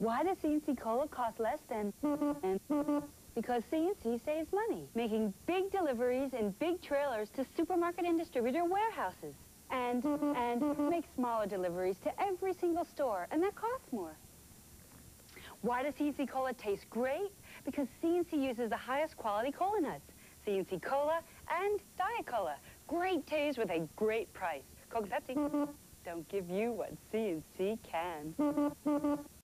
[0.00, 1.92] Why does C&C Cola cost less than
[3.34, 9.34] because C&C saves money, making big deliveries in big trailers to supermarket and distributor warehouses.
[9.70, 14.16] And, and make smaller deliveries to every single store, and that costs more.
[15.60, 17.30] Why does C&C Cola taste great?
[17.66, 20.10] Because C&C uses the highest quality cola nuts.
[20.46, 21.20] C&C Cola
[21.50, 22.56] and Diet Cola.
[22.88, 24.62] Great taste with a great price.
[24.88, 25.68] Coke Pepsi
[26.06, 28.34] don't give you what C&C can.